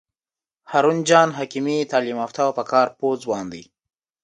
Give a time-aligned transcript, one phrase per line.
[0.71, 3.63] هارون جان حکیمي تعلیم یافته او په کار پوه ځوان دی.